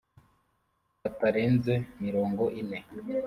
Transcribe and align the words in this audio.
batarenze 1.01 1.73
mirongo 2.03 2.43
ine 2.61 2.77